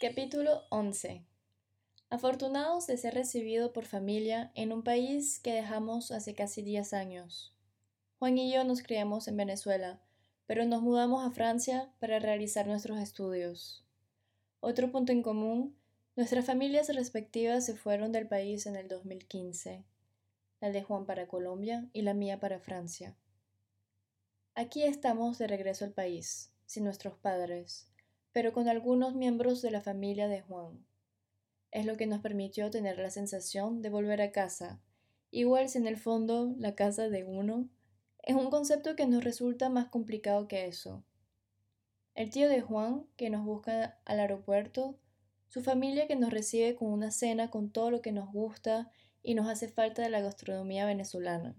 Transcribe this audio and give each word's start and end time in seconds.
Capítulo 0.00 0.64
11 0.70 1.26
Afortunados 2.08 2.86
de 2.86 2.96
ser 2.96 3.12
recibido 3.12 3.74
por 3.74 3.84
familia 3.84 4.50
en 4.54 4.72
un 4.72 4.82
país 4.82 5.38
que 5.40 5.52
dejamos 5.52 6.10
hace 6.10 6.34
casi 6.34 6.62
10 6.62 6.94
años. 6.94 7.54
Juan 8.18 8.38
y 8.38 8.50
yo 8.50 8.64
nos 8.64 8.82
criamos 8.82 9.28
en 9.28 9.36
Venezuela, 9.36 10.00
pero 10.46 10.64
nos 10.64 10.80
mudamos 10.80 11.22
a 11.22 11.32
Francia 11.32 11.92
para 12.00 12.18
realizar 12.18 12.66
nuestros 12.66 12.98
estudios. 12.98 13.84
Otro 14.60 14.90
punto 14.90 15.12
en 15.12 15.20
común, 15.20 15.76
nuestras 16.16 16.46
familias 16.46 16.88
respectivas 16.88 17.66
se 17.66 17.76
fueron 17.76 18.10
del 18.10 18.26
país 18.26 18.64
en 18.64 18.76
el 18.76 18.88
2015, 18.88 19.84
la 20.62 20.70
de 20.70 20.82
Juan 20.82 21.04
para 21.04 21.28
Colombia 21.28 21.90
y 21.92 22.00
la 22.00 22.14
mía 22.14 22.40
para 22.40 22.58
Francia. 22.58 23.18
Aquí 24.54 24.82
estamos 24.82 25.36
de 25.36 25.46
regreso 25.46 25.84
al 25.84 25.92
país, 25.92 26.54
sin 26.64 26.84
nuestros 26.84 27.18
padres, 27.18 27.90
pero 28.32 28.52
con 28.52 28.68
algunos 28.68 29.14
miembros 29.14 29.62
de 29.62 29.70
la 29.70 29.80
familia 29.80 30.28
de 30.28 30.40
Juan. 30.42 30.84
Es 31.70 31.86
lo 31.86 31.96
que 31.96 32.06
nos 32.06 32.20
permitió 32.20 32.70
tener 32.70 32.98
la 32.98 33.10
sensación 33.10 33.82
de 33.82 33.90
volver 33.90 34.22
a 34.22 34.32
casa, 34.32 34.80
igual 35.30 35.68
si 35.68 35.78
en 35.78 35.86
el 35.86 35.96
fondo 35.96 36.54
la 36.58 36.74
casa 36.74 37.08
de 37.08 37.24
uno 37.24 37.68
es 38.22 38.36
un 38.36 38.50
concepto 38.50 38.96
que 38.96 39.06
nos 39.06 39.24
resulta 39.24 39.68
más 39.68 39.88
complicado 39.88 40.46
que 40.46 40.66
eso. 40.66 41.04
El 42.14 42.30
tío 42.30 42.48
de 42.48 42.60
Juan, 42.60 43.06
que 43.16 43.30
nos 43.30 43.44
busca 43.44 43.98
al 44.04 44.20
aeropuerto, 44.20 44.98
su 45.48 45.62
familia 45.62 46.06
que 46.06 46.16
nos 46.16 46.30
recibe 46.30 46.74
con 46.74 46.92
una 46.92 47.10
cena 47.10 47.50
con 47.50 47.70
todo 47.70 47.90
lo 47.90 48.02
que 48.02 48.12
nos 48.12 48.30
gusta 48.30 48.90
y 49.22 49.34
nos 49.34 49.48
hace 49.48 49.68
falta 49.68 50.02
de 50.02 50.10
la 50.10 50.20
gastronomía 50.20 50.86
venezolana. 50.86 51.56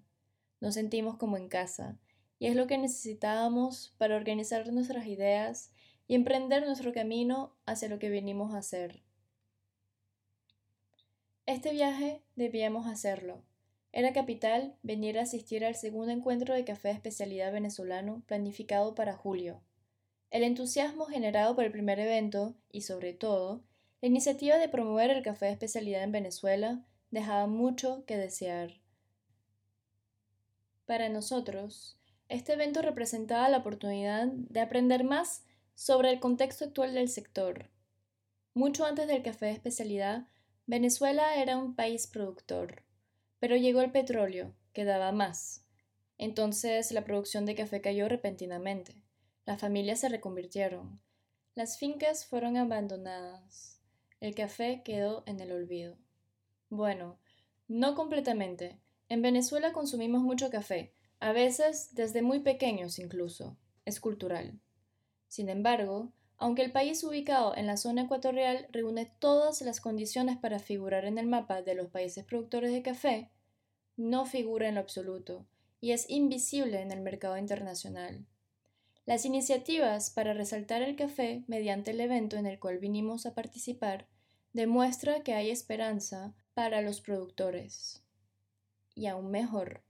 Nos 0.59 0.75
sentimos 0.75 1.17
como 1.17 1.37
en 1.37 1.49
casa, 1.49 1.99
y 2.37 2.47
es 2.47 2.55
lo 2.55 2.67
que 2.67 2.77
necesitábamos 2.77 3.95
para 3.97 4.15
organizar 4.15 4.71
nuestras 4.71 5.07
ideas 5.07 5.71
y 6.11 6.15
emprender 6.15 6.65
nuestro 6.65 6.91
camino 6.91 7.55
hacia 7.65 7.87
lo 7.87 7.97
que 7.97 8.09
venimos 8.09 8.53
a 8.53 8.57
hacer. 8.57 9.01
Este 11.45 11.71
viaje 11.71 12.21
debíamos 12.35 12.85
hacerlo. 12.85 13.45
Era 13.93 14.11
capital 14.11 14.75
venir 14.83 15.17
a 15.17 15.21
asistir 15.21 15.63
al 15.63 15.75
segundo 15.75 16.11
encuentro 16.11 16.53
de 16.53 16.65
café 16.65 16.89
de 16.89 16.95
especialidad 16.95 17.53
venezolano 17.53 18.23
planificado 18.27 18.93
para 18.93 19.15
julio. 19.15 19.61
El 20.31 20.43
entusiasmo 20.43 21.05
generado 21.05 21.55
por 21.55 21.63
el 21.63 21.71
primer 21.71 21.97
evento 21.97 22.57
y, 22.69 22.81
sobre 22.81 23.13
todo, 23.13 23.63
la 24.01 24.09
iniciativa 24.09 24.57
de 24.57 24.67
promover 24.67 25.11
el 25.11 25.23
café 25.23 25.45
de 25.45 25.53
especialidad 25.53 26.03
en 26.03 26.11
Venezuela 26.11 26.85
dejaba 27.09 27.47
mucho 27.47 28.03
que 28.05 28.17
desear. 28.17 28.81
Para 30.85 31.07
nosotros, 31.07 31.97
este 32.27 32.51
evento 32.51 32.81
representaba 32.81 33.47
la 33.47 33.59
oportunidad 33.59 34.27
de 34.27 34.59
aprender 34.59 35.05
más 35.05 35.45
sobre 35.75 36.11
el 36.11 36.19
contexto 36.19 36.65
actual 36.65 36.93
del 36.93 37.09
sector. 37.09 37.69
Mucho 38.53 38.85
antes 38.85 39.07
del 39.07 39.23
café 39.23 39.47
de 39.47 39.53
especialidad, 39.53 40.27
Venezuela 40.65 41.35
era 41.35 41.57
un 41.57 41.75
país 41.75 42.07
productor, 42.07 42.83
pero 43.39 43.55
llegó 43.55 43.81
el 43.81 43.91
petróleo, 43.91 44.53
que 44.73 44.85
daba 44.85 45.11
más. 45.11 45.65
Entonces 46.17 46.91
la 46.91 47.03
producción 47.03 47.45
de 47.45 47.55
café 47.55 47.81
cayó 47.81 48.07
repentinamente. 48.07 49.01
Las 49.45 49.59
familias 49.59 49.99
se 49.99 50.09
reconvirtieron. 50.09 51.01
Las 51.55 51.77
fincas 51.77 52.25
fueron 52.25 52.57
abandonadas. 52.57 53.81
El 54.19 54.35
café 54.35 54.83
quedó 54.85 55.23
en 55.25 55.39
el 55.39 55.51
olvido. 55.51 55.97
Bueno, 56.69 57.19
no 57.67 57.95
completamente. 57.95 58.79
En 59.09 59.21
Venezuela 59.21 59.73
consumimos 59.73 60.21
mucho 60.21 60.49
café, 60.49 60.93
a 61.19 61.33
veces 61.33 61.89
desde 61.93 62.21
muy 62.21 62.39
pequeños 62.39 62.99
incluso. 62.99 63.57
Es 63.83 63.99
cultural. 63.99 64.59
Sin 65.31 65.47
embargo, 65.47 66.11
aunque 66.35 66.61
el 66.61 66.73
país 66.73 67.01
ubicado 67.05 67.55
en 67.55 67.65
la 67.65 67.77
zona 67.77 68.01
ecuatorial 68.01 68.67
reúne 68.73 69.05
todas 69.19 69.61
las 69.61 69.79
condiciones 69.79 70.35
para 70.35 70.59
figurar 70.59 71.05
en 71.05 71.17
el 71.17 71.25
mapa 71.25 71.61
de 71.61 71.73
los 71.73 71.87
países 71.87 72.25
productores 72.25 72.73
de 72.73 72.81
café, 72.81 73.31
no 73.95 74.25
figura 74.25 74.67
en 74.67 74.75
lo 74.75 74.81
absoluto 74.81 75.47
y 75.79 75.93
es 75.93 76.09
invisible 76.09 76.81
en 76.81 76.91
el 76.91 76.99
mercado 76.99 77.37
internacional. 77.37 78.25
Las 79.05 79.23
iniciativas 79.23 80.09
para 80.09 80.33
resaltar 80.33 80.81
el 80.81 80.97
café 80.97 81.45
mediante 81.47 81.91
el 81.91 82.01
evento 82.01 82.35
en 82.35 82.45
el 82.45 82.59
cual 82.59 82.79
vinimos 82.79 83.25
a 83.25 83.33
participar 83.33 84.09
demuestra 84.51 85.21
que 85.21 85.33
hay 85.33 85.49
esperanza 85.49 86.35
para 86.53 86.81
los 86.81 86.99
productores. 86.99 88.03
Y 88.95 89.05
aún 89.05 89.31
mejor, 89.31 89.81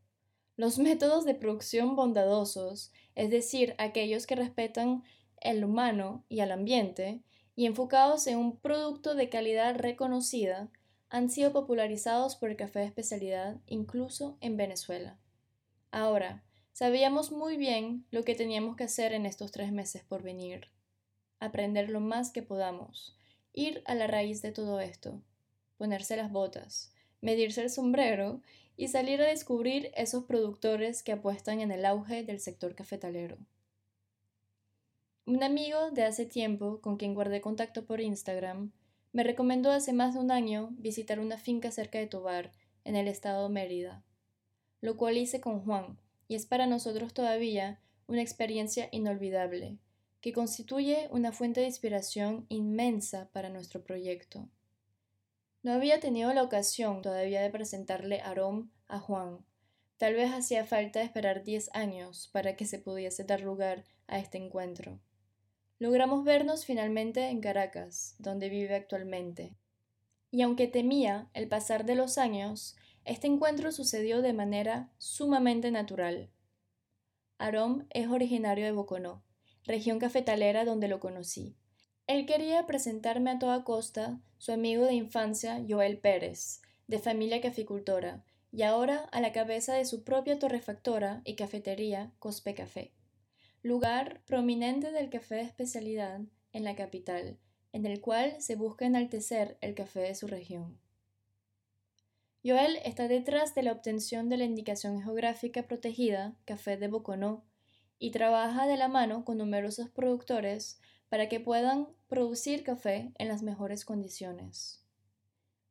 los 0.56 0.78
métodos 0.78 1.26
de 1.26 1.34
producción 1.34 1.96
bondadosos, 1.96 2.92
es 3.16 3.32
decir, 3.32 3.74
aquellos 3.80 4.28
que 4.28 4.36
respetan 4.36 5.02
el 5.42 5.64
humano 5.64 6.24
y 6.30 6.40
al 6.40 6.52
ambiente, 6.52 7.22
y 7.56 7.66
enfocados 7.66 8.28
en 8.28 8.38
un 8.38 8.58
producto 8.58 9.14
de 9.16 9.30
calidad 9.30 9.76
reconocida, 9.76 10.70
han 11.10 11.30
sido 11.30 11.52
popularizados 11.52 12.38
por 12.38 12.50
el 12.50 12.56
café 12.56 12.80
de 12.80 12.86
especialidad 12.86 13.58
incluso 13.66 14.38
en 14.40 14.56
Venezuela. 14.56 15.20
Ahora, 15.92 16.44
sabíamos 16.72 17.32
muy 17.32 17.58
bien 17.58 18.06
lo 18.12 18.24
que 18.24 18.34
teníamos 18.34 18.78
que 18.78 18.86
hacer 18.86 19.12
en 19.12 19.26
estos 19.26 19.52
tres 19.52 19.74
meses 19.74 20.04
por 20.04 20.24
venir. 20.24 20.70
Aprender 21.40 21.90
lo 21.90 22.00
más 22.00 22.32
que 22.32 22.44
podamos, 22.44 23.18
ir 23.54 23.84
a 23.86 23.96
la 23.96 24.08
raíz 24.08 24.42
de 24.42 24.54
todo 24.54 24.80
esto, 24.80 25.22
ponerse 25.78 26.16
las 26.16 26.32
botas, 26.32 26.94
medirse 27.20 27.62
el 27.62 27.70
sombrero 27.70 28.42
y 28.78 28.88
salir 28.88 29.22
a 29.22 29.28
descubrir 29.28 29.92
esos 29.96 30.24
productores 30.24 31.04
que 31.04 31.12
apuestan 31.12 31.60
en 31.60 31.72
el 31.72 31.86
auge 31.86 32.24
del 32.24 32.40
sector 32.40 32.74
cafetalero. 32.74 33.38
Un 35.32 35.44
amigo 35.44 35.92
de 35.92 36.04
hace 36.04 36.26
tiempo, 36.26 36.82
con 36.82 36.98
quien 36.98 37.14
guardé 37.14 37.40
contacto 37.40 37.86
por 37.86 38.02
Instagram, 38.02 38.74
me 39.14 39.24
recomendó 39.24 39.72
hace 39.72 39.94
más 39.94 40.14
de 40.14 40.20
un 40.20 40.30
año 40.30 40.72
visitar 40.74 41.22
una 41.22 41.38
finca 41.38 41.72
cerca 41.72 42.00
de 42.00 42.08
Tobar, 42.08 42.52
en 42.84 42.98
el 42.98 43.08
estado 43.08 43.48
Mérida, 43.48 44.04
lo 44.82 44.98
cual 44.98 45.16
hice 45.16 45.40
con 45.40 45.62
Juan, 45.62 45.98
y 46.28 46.36
es 46.36 46.46
para 46.46 46.68
nosotros 46.68 47.14
todavía 47.14 47.80
una 48.08 48.22
experiencia 48.22 48.90
inolvidable, 48.92 49.78
que 50.20 50.34
constituye 50.34 51.08
una 51.12 51.32
fuente 51.32 51.62
de 51.62 51.68
inspiración 51.68 52.46
inmensa 52.50 53.30
para 53.32 53.48
nuestro 53.48 53.82
proyecto. 53.86 54.50
No 55.64 55.72
había 55.72 56.02
tenido 56.02 56.34
la 56.34 56.44
ocasión 56.44 57.02
todavía 57.02 57.42
de 57.42 57.52
presentarle 57.52 58.20
Arom 58.20 58.70
a 58.90 59.00
Juan. 59.00 59.38
Tal 59.96 60.14
vez 60.14 60.34
hacía 60.34 60.66
falta 60.66 61.02
esperar 61.02 61.46
diez 61.46 61.70
años 61.74 62.30
para 62.34 62.58
que 62.58 62.66
se 62.66 62.80
pudiese 62.80 63.24
dar 63.24 63.40
lugar 63.40 63.86
a 64.08 64.20
este 64.20 64.38
encuentro. 64.38 65.00
Logramos 65.82 66.24
vernos 66.24 66.64
finalmente 66.64 67.30
en 67.30 67.42
Caracas, 67.42 68.14
donde 68.20 68.50
vive 68.50 68.76
actualmente. 68.76 69.56
Y 70.30 70.44
aunque 70.44 70.68
temía 70.68 71.32
el 71.34 71.48
pasar 71.48 71.86
de 71.86 71.96
los 71.96 72.20
años, 72.20 72.76
este 73.04 73.26
encuentro 73.26 73.72
sucedió 73.72 74.22
de 74.22 74.32
manera 74.32 74.92
sumamente 75.00 75.72
natural. 75.72 76.30
Arom 77.40 77.88
es 77.90 78.08
originario 78.10 78.64
de 78.64 78.74
Boconó, 78.74 79.24
región 79.64 79.98
cafetalera 79.98 80.66
donde 80.66 80.88
lo 80.88 81.00
conocí. 81.00 81.56
Él 82.06 82.28
quería 82.28 82.68
presentarme 82.68 83.32
a 83.32 83.40
toda 83.40 83.64
costa 83.64 84.22
su 84.38 84.52
amigo 84.52 84.86
de 84.86 84.94
infancia 84.94 85.66
Joel 85.68 85.98
Pérez, 85.98 86.62
de 86.86 87.00
familia 87.00 87.42
caficultora, 87.42 88.24
y 88.52 88.62
ahora 88.62 89.10
a 89.12 89.20
la 89.20 89.32
cabeza 89.32 89.74
de 89.74 89.86
su 89.86 90.04
propia 90.04 90.38
torrefactora 90.38 91.24
y 91.26 91.36
cafetería 91.36 92.12
Cospe 92.20 92.54
Café 92.54 92.94
lugar 93.64 94.22
prominente 94.26 94.92
del 94.92 95.10
café 95.10 95.36
de 95.36 95.42
especialidad 95.42 96.22
en 96.52 96.64
la 96.64 96.76
capital, 96.76 97.38
en 97.74 97.86
el 97.86 98.02
cual 98.02 98.42
se 98.42 98.56
busca 98.56 98.86
enaltecer 98.86 99.58
el 99.62 99.76
café 99.76 100.00
de 100.00 100.16
su 100.16 100.28
región. 100.28 100.80
Joel 102.44 102.80
está 102.84 103.08
detrás 103.08 103.54
de 103.54 103.62
la 103.62 103.72
obtención 103.72 104.28
de 104.28 104.38
la 104.38 104.46
indicación 104.46 105.04
geográfica 105.04 105.68
protegida 105.68 106.36
Café 106.46 106.76
de 106.76 106.88
Boconó 106.88 107.46
y 108.00 108.10
trabaja 108.10 108.66
de 108.66 108.78
la 108.78 108.88
mano 108.88 109.24
con 109.24 109.38
numerosos 109.38 109.90
productores 109.90 110.82
para 111.08 111.30
que 111.30 111.40
puedan 111.40 111.88
producir 112.08 112.64
café 112.64 113.12
en 113.20 113.28
las 113.28 113.44
mejores 113.44 113.86
condiciones. 113.86 114.84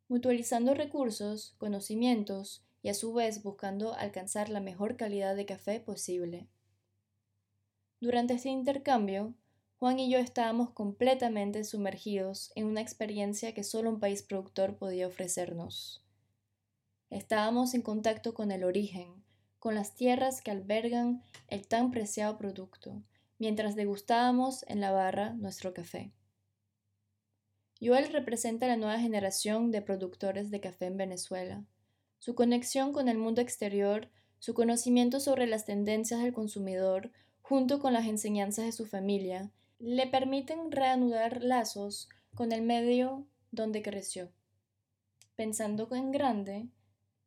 Mutualizando 0.07 0.75
recursos, 0.75 1.57
conocimientos 1.59 2.65
y 2.83 2.89
a 2.89 2.95
su 2.95 3.13
vez 3.13 3.43
buscando 3.43 3.95
alcanzar 3.95 4.49
la 4.49 4.61
mejor 4.61 4.97
calidad 4.97 5.35
de 5.35 5.47
café 5.47 5.81
posible. 5.81 6.47
Durante 8.01 8.33
este 8.33 8.49
intercambio, 8.49 9.35
Juan 9.77 9.99
y 9.99 10.11
yo 10.11 10.19
estábamos 10.19 10.71
completamente 10.71 11.65
sumergidos 11.65 12.51
en 12.55 12.65
una 12.65 12.81
experiencia 12.81 13.53
que 13.53 13.63
solo 13.63 13.91
un 13.91 14.01
país 14.01 14.23
productor 14.23 14.79
podía 14.79 15.07
ofrecernos. 15.07 16.03
Estábamos 17.11 17.75
en 17.75 17.83
contacto 17.83 18.33
con 18.33 18.53
el 18.53 18.65
origen, 18.65 19.23
con 19.59 19.75
las 19.75 19.95
tierras 19.95 20.41
que 20.41 20.51
albergan 20.51 21.23
el 21.49 21.69
tan 21.69 21.91
preciado 21.91 22.39
producto, 22.39 23.03
mientras 23.39 23.77
degustábamos 23.77 24.65
en 24.67 24.81
la 24.81 24.93
barra 24.93 25.35
nuestro 25.35 25.75
café. 25.75 26.11
Joel 27.83 28.11
representa 28.13 28.67
la 28.67 28.77
nueva 28.77 28.99
generación 28.99 29.71
de 29.71 29.83
productores 29.83 30.51
de 30.51 30.61
café 30.61 30.87
en 30.87 30.97
Venezuela. 30.97 31.65
Su 32.19 32.35
conexión 32.35 32.93
con 32.93 33.09
el 33.09 33.19
mundo 33.19 33.43
exterior, 33.43 34.11
su 34.39 34.55
conocimiento 34.55 35.21
sobre 35.21 35.47
las 35.47 35.67
tendencias 35.67 36.23
del 36.23 36.33
consumidor, 36.33 37.11
junto 37.51 37.81
con 37.81 37.93
las 37.93 38.07
enseñanzas 38.07 38.65
de 38.65 38.71
su 38.71 38.87
familia, 38.87 39.51
le 39.81 40.07
permiten 40.07 40.71
reanudar 40.71 41.43
lazos 41.43 42.09
con 42.37 42.53
el 42.53 42.63
medio 42.63 43.27
donde 43.51 43.83
creció. 43.83 44.31
Pensando 45.35 45.89
en 45.91 46.13
grande, 46.13 46.69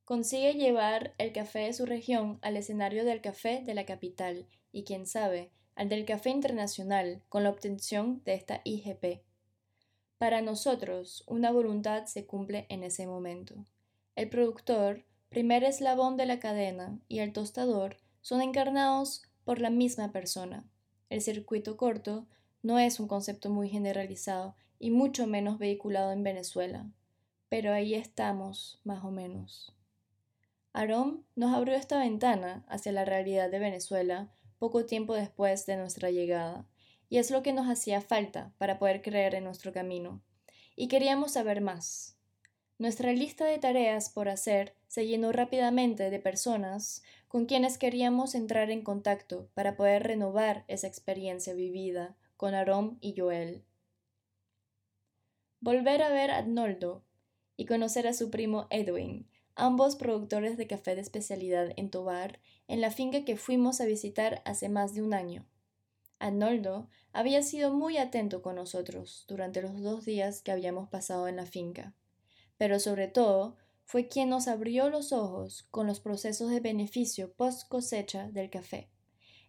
consigue 0.05 0.53
llevar 0.53 1.13
el 1.17 1.33
café 1.33 1.59
de 1.59 1.73
su 1.73 1.85
región 1.85 2.39
al 2.41 2.55
escenario 2.55 3.03
del 3.03 3.19
café 3.19 3.63
de 3.65 3.73
la 3.73 3.85
capital 3.85 4.47
y, 4.71 4.85
quién 4.85 5.07
sabe, 5.07 5.51
al 5.75 5.89
del 5.89 6.05
café 6.05 6.29
internacional 6.29 7.21
con 7.27 7.43
la 7.43 7.49
obtención 7.49 8.21
de 8.23 8.35
esta 8.35 8.61
IGP. 8.63 9.25
Para 10.17 10.41
nosotros, 10.41 11.25
una 11.27 11.51
voluntad 11.51 12.05
se 12.05 12.25
cumple 12.25 12.65
en 12.69 12.85
ese 12.85 13.07
momento. 13.07 13.65
El 14.15 14.29
productor, 14.29 15.03
primer 15.27 15.65
eslabón 15.65 16.15
de 16.15 16.27
la 16.27 16.39
cadena, 16.39 16.97
y 17.09 17.19
el 17.19 17.33
tostador 17.33 17.97
son 18.21 18.41
encarnados 18.41 19.23
por 19.43 19.59
la 19.59 19.69
misma 19.69 20.11
persona. 20.11 20.65
El 21.09 21.21
circuito 21.21 21.77
corto 21.77 22.27
no 22.61 22.79
es 22.79 22.99
un 22.99 23.07
concepto 23.07 23.49
muy 23.49 23.69
generalizado 23.69 24.55
y 24.79 24.89
mucho 24.89 25.27
menos 25.27 25.59
vehiculado 25.59 26.11
en 26.11 26.23
Venezuela, 26.23 26.89
pero 27.49 27.71
ahí 27.71 27.93
estamos, 27.93 28.79
más 28.83 29.03
o 29.03 29.11
menos. 29.11 29.75
Aarón 30.73 31.23
nos 31.35 31.53
abrió 31.53 31.75
esta 31.75 31.99
ventana 31.99 32.65
hacia 32.67 32.91
la 32.91 33.05
realidad 33.05 33.51
de 33.51 33.59
Venezuela 33.59 34.31
poco 34.57 34.85
tiempo 34.85 35.13
después 35.13 35.65
de 35.65 35.77
nuestra 35.77 36.09
llegada, 36.09 36.65
y 37.09 37.17
es 37.17 37.29
lo 37.29 37.43
que 37.43 37.53
nos 37.53 37.67
hacía 37.67 38.01
falta 38.01 38.53
para 38.57 38.79
poder 38.79 39.01
creer 39.01 39.35
en 39.35 39.43
nuestro 39.43 39.71
camino. 39.71 40.23
Y 40.75 40.87
queríamos 40.87 41.33
saber 41.33 41.61
más. 41.61 42.12
Nuestra 42.83 43.13
lista 43.13 43.45
de 43.45 43.59
tareas 43.59 44.09
por 44.09 44.27
hacer 44.27 44.75
se 44.89 45.07
llenó 45.07 45.31
rápidamente 45.31 46.09
de 46.09 46.19
personas 46.19 47.01
con 47.29 47.45
quienes 47.45 47.77
queríamos 47.77 48.35
entrar 48.35 48.71
en 48.71 48.81
contacto 48.81 49.47
para 49.53 49.77
poder 49.77 50.03
renovar 50.03 50.65
esa 50.67 50.87
experiencia 50.87 51.53
vivida 51.53 52.17
con 52.35 52.53
Aarón 52.53 52.97
y 52.99 53.15
Joel. 53.17 53.63
Volver 55.61 56.01
a 56.01 56.09
ver 56.09 56.29
a 56.29 56.39
Arnoldo 56.39 57.05
y 57.55 57.67
conocer 57.67 58.05
a 58.05 58.13
su 58.13 58.29
primo 58.29 58.67
Edwin, 58.69 59.29
ambos 59.55 59.95
productores 59.95 60.57
de 60.57 60.67
café 60.67 60.95
de 60.95 61.03
especialidad 61.03 61.71
en 61.77 61.89
Tobar, 61.89 62.41
en 62.67 62.81
la 62.81 62.91
finca 62.91 63.23
que 63.23 63.37
fuimos 63.37 63.79
a 63.79 63.85
visitar 63.85 64.41
hace 64.43 64.67
más 64.67 64.93
de 64.93 65.03
un 65.03 65.13
año. 65.13 65.45
Arnoldo 66.19 66.89
había 67.13 67.43
sido 67.43 67.73
muy 67.73 67.97
atento 67.97 68.41
con 68.41 68.55
nosotros 68.55 69.23
durante 69.29 69.61
los 69.61 69.81
dos 69.81 70.03
días 70.03 70.41
que 70.41 70.51
habíamos 70.51 70.89
pasado 70.89 71.29
en 71.29 71.37
la 71.37 71.45
finca, 71.45 71.93
pero 72.57 72.79
sobre 72.79 73.07
todo 73.07 73.57
fue 73.83 74.07
quien 74.07 74.29
nos 74.29 74.47
abrió 74.47 74.89
los 74.89 75.11
ojos 75.11 75.67
con 75.69 75.87
los 75.87 75.99
procesos 75.99 76.49
de 76.49 76.59
beneficio 76.59 77.33
post 77.33 77.67
cosecha 77.67 78.29
del 78.31 78.49
café. 78.49 78.89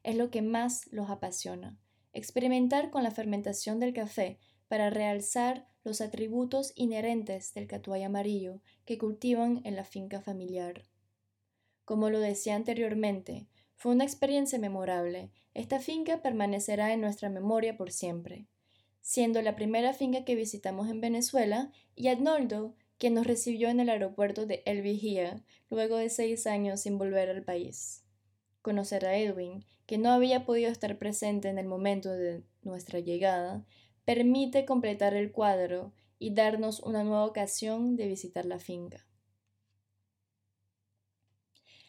Es 0.02 0.16
lo 0.16 0.30
que 0.30 0.42
más 0.42 0.86
los 0.92 1.08
apasiona, 1.10 1.78
experimentar 2.12 2.90
con 2.90 3.02
la 3.02 3.10
fermentación 3.10 3.80
del 3.80 3.94
café 3.94 4.38
para 4.68 4.90
realzar 4.90 5.68
los 5.84 6.00
atributos 6.00 6.72
inherentes 6.74 7.54
del 7.54 7.66
catuay 7.66 8.02
amarillo 8.02 8.60
que 8.84 8.98
cultivan 8.98 9.60
en 9.64 9.76
la 9.76 9.84
finca 9.84 10.20
familiar. 10.20 10.82
Como 11.84 12.08
lo 12.10 12.20
decía 12.20 12.56
anteriormente, 12.56 13.46
fue 13.76 13.92
una 13.92 14.04
experiencia 14.04 14.58
memorable. 14.58 15.30
Esta 15.52 15.78
finca 15.78 16.22
permanecerá 16.22 16.92
en 16.92 17.02
nuestra 17.02 17.28
memoria 17.28 17.76
por 17.76 17.92
siempre, 17.92 18.46
siendo 19.02 19.42
la 19.42 19.56
primera 19.56 19.92
finca 19.92 20.24
que 20.24 20.34
visitamos 20.34 20.88
en 20.88 21.02
Venezuela 21.02 21.70
y 21.94 22.08
Arnoldo 22.08 22.74
quien 22.98 23.14
nos 23.14 23.26
recibió 23.26 23.68
en 23.68 23.80
el 23.80 23.88
aeropuerto 23.88 24.46
de 24.46 24.62
El 24.66 24.82
Vigía 24.82 25.42
luego 25.70 25.96
de 25.96 26.10
seis 26.10 26.46
años 26.46 26.80
sin 26.80 26.98
volver 26.98 27.30
al 27.30 27.42
país. 27.42 28.04
Conocer 28.62 29.04
a 29.06 29.16
Edwin, 29.16 29.64
que 29.86 29.98
no 29.98 30.10
había 30.10 30.46
podido 30.46 30.70
estar 30.70 30.98
presente 30.98 31.48
en 31.48 31.58
el 31.58 31.66
momento 31.66 32.10
de 32.10 32.42
nuestra 32.62 33.00
llegada, 33.00 33.64
permite 34.04 34.64
completar 34.64 35.14
el 35.14 35.32
cuadro 35.32 35.92
y 36.18 36.34
darnos 36.34 36.80
una 36.80 37.04
nueva 37.04 37.26
ocasión 37.26 37.96
de 37.96 38.08
visitar 38.08 38.46
la 38.46 38.58
finca. 38.58 39.04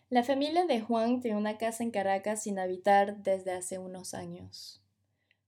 La 0.10 0.24
familia 0.24 0.66
de 0.66 0.82
Juan 0.82 1.20
tiene 1.20 1.38
una 1.38 1.58
casa 1.58 1.84
en 1.84 1.92
Caracas 1.92 2.44
sin 2.44 2.60
habitar 2.60 3.24
desde 3.24 3.52
hace 3.52 3.80
unos 3.80 4.14
años. 4.14 4.84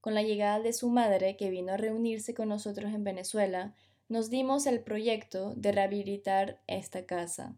Con 0.02 0.16
la 0.16 0.24
llegada 0.24 0.60
de 0.60 0.74
su 0.74 0.90
madre, 0.90 1.38
que 1.38 1.50
vino 1.50 1.74
a 1.74 1.78
reunirse 1.78 2.34
con 2.34 2.50
nosotros 2.50 2.94
en 2.94 3.04
Venezuela, 3.04 3.76
nos 4.10 4.30
dimos 4.30 4.66
el 4.68 4.82
proyecto 4.82 5.54
de 5.56 5.72
rehabilitar 5.72 6.62
esta 6.68 7.06
casa. 7.06 7.58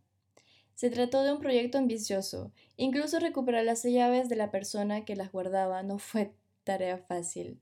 Se 0.74 0.90
trató 0.90 1.24
de 1.24 1.34
un 1.34 1.40
proyecto 1.40 1.78
ambicioso, 1.78 2.52
incluso 2.78 3.20
recuperar 3.20 3.66
las 3.66 3.84
llaves 3.84 4.30
de 4.30 4.36
la 4.36 4.50
persona 4.50 5.06
que 5.06 5.16
las 5.16 5.32
guardaba 5.32 5.84
no 5.84 6.00
fue 6.00 6.34
tarea 6.64 6.98
fácil. 6.98 7.60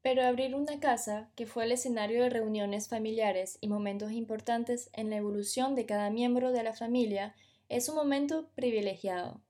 Pero 0.00 0.22
abrir 0.22 0.54
una 0.54 0.80
casa, 0.80 1.30
que 1.34 1.46
fue 1.46 1.64
el 1.64 1.72
escenario 1.72 2.22
de 2.22 2.30
reuniones 2.30 2.88
familiares 2.88 3.58
y 3.60 3.68
momentos 3.68 4.12
importantes 4.12 4.88
en 4.92 5.10
la 5.10 5.16
evolución 5.16 5.74
de 5.74 5.86
cada 5.86 6.10
miembro 6.10 6.52
de 6.52 6.62
la 6.62 6.74
familia, 6.74 7.34
es 7.68 7.88
un 7.88 7.96
momento 7.96 8.50
privilegiado. 8.54 9.40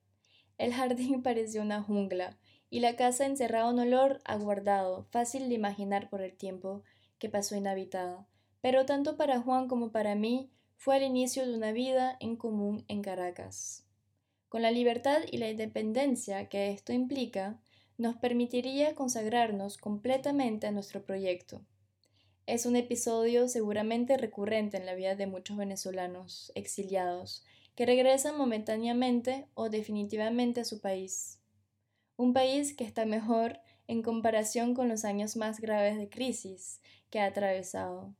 El 0.58 0.72
jardín 0.72 1.22
pareció 1.24 1.60
una 1.62 1.82
jungla, 1.82 2.38
y 2.70 2.80
la 2.80 2.96
casa 2.96 3.26
encerraba 3.26 3.70
un 3.70 3.78
olor 3.78 4.20
aguardado, 4.24 5.04
fácil 5.10 5.48
de 5.48 5.54
imaginar 5.54 6.08
por 6.08 6.22
el 6.22 6.36
tiempo 6.36 6.82
que 7.18 7.28
pasó 7.28 7.54
inhabitada, 7.54 8.26
pero 8.64 8.87
tanto 8.87 9.19
para 9.19 9.43
Juan 9.43 9.69
como 9.69 9.93
para 9.93 10.14
mí 10.14 10.50
fue 10.78 10.96
el 10.96 11.02
inicio 11.02 11.46
de 11.46 11.55
una 11.55 11.70
vida 11.72 12.16
en 12.19 12.34
común 12.34 12.87
en 12.88 13.02
Caracas. 13.02 13.84
Con 14.49 14.62
la 14.62 14.70
libertad 14.70 15.20
y 15.31 15.37
la 15.37 15.50
independencia 15.50 16.49
que 16.49 16.70
esto 16.70 16.94
implica, 16.94 17.61
nos 17.99 18.16
permitiría 18.16 18.94
consagrarnos 18.94 19.76
completamente 19.76 20.66
a 20.66 20.70
nuestro 20.70 21.05
proyecto. 21.05 21.61
Es 22.46 22.64
un 22.64 22.75
episodio 22.76 23.49
seguramente 23.49 24.16
recurrente 24.16 24.78
en 24.78 24.87
la 24.87 24.94
vida 24.94 25.14
de 25.14 25.26
muchos 25.26 25.58
venezolanos 25.58 26.50
exiliados 26.55 27.44
que 27.75 27.84
regresan 27.84 28.38
momentáneamente 28.38 29.46
o 29.52 29.69
definitivamente 29.69 30.62
a 30.62 30.64
su 30.64 30.81
país. 30.81 31.38
Un 32.17 32.32
país 32.32 32.75
que 32.75 32.84
está 32.84 33.05
mejor 33.05 33.60
en 33.88 34.00
comparación 34.00 34.72
con 34.72 34.88
los 34.88 35.05
años 35.05 35.37
más 35.37 35.60
graves 35.60 35.99
de 35.99 36.08
crisis 36.08 36.81
que 37.10 37.20
ha 37.20 37.26
atravesado. 37.26 38.14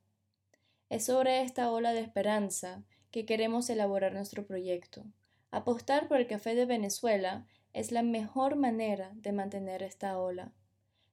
Es 0.94 1.06
sobre 1.06 1.43
esta 1.43 1.73
ola 1.73 1.93
de 1.93 1.99
esperanza 1.99 2.85
que 3.11 3.26
queremos 3.26 3.69
elaborar 3.69 4.12
nuestro 4.12 4.46
proyecto. 4.46 5.05
Apostar 5.50 6.06
por 6.06 6.19
el 6.19 6.29
café 6.29 6.55
de 6.55 6.67
Venezuela 6.67 7.49
es 7.73 7.91
la 7.91 8.05
mejor 8.05 8.55
manera 8.55 9.11
de 9.17 9.32
mantener 9.32 9.82
esta 9.82 10.17
ola. 10.17 10.52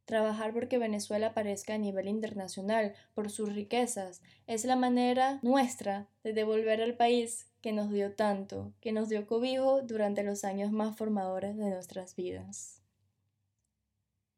Trabajar 0.06 0.54
porque 0.54 0.78
Venezuela 0.78 1.30
aparezca 1.30 1.74
a 1.74 1.80
nivel 1.80 2.08
internacional 2.08 2.94
por 3.16 3.32
sus 3.32 3.56
riquezas 3.56 4.22
es 4.46 4.66
la 4.66 4.76
manera 4.76 5.40
nuestra 5.42 6.08
de 6.24 6.34
devolver 6.34 6.80
al 6.84 6.94
país 6.94 7.48
que 7.62 7.72
nos 7.72 7.92
dio 7.92 8.14
tanto, 8.14 8.74
que 8.82 8.92
nos 8.92 9.10
dio 9.10 9.26
cobijo 9.26 9.82
durante 9.82 10.22
los 10.22 10.44
años 10.44 10.72
más 10.72 10.96
formadores 10.96 11.58
de 11.58 11.72
nuestras 11.72 12.16
vidas. 12.16 12.84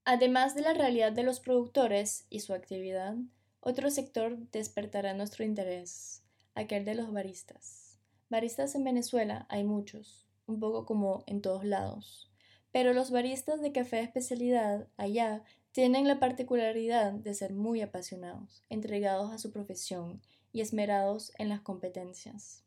Además 0.06 0.56
de 0.56 0.62
la 0.62 0.74
realidad 0.74 1.12
de 1.12 1.24
los 1.24 1.41
productores 1.41 2.27
y 2.29 2.39
su 2.39 2.53
actividad, 2.53 3.17
otro 3.65 3.89
sector 3.89 4.38
despertará 4.51 5.13
nuestro 5.13 5.46
interés, 5.46 6.22
aquel 6.53 6.84
de 6.84 6.96
los 6.96 7.13
baristas. 7.13 7.98
Baristas 8.29 8.75
en 8.75 8.84
Venezuela 8.84 9.46
hay 9.48 9.63
muchos, 9.63 10.27
un 10.48 10.60
poco 10.60 10.86
como 10.86 11.24
en 11.27 11.41
todos 11.41 11.63
lados, 11.63 12.29
pero 12.74 12.91
los 12.91 13.10
baristas 13.10 13.62
de 13.62 13.72
café 13.72 14.01
especialidad 14.01 14.89
allá 14.98 15.43
tienen 15.72 16.10
la 16.10 16.20
particularidad 16.20 17.13
de 17.13 17.34
ser 17.34 17.53
muy 17.53 17.82
apasionados, 17.82 18.63
entregados 18.70 19.32
a 19.32 19.38
su 19.38 19.51
profesión 19.51 20.22
y 20.51 20.60
esmerados 20.60 21.32
en 21.38 21.48
las 21.48 21.62
competencias. 21.62 22.65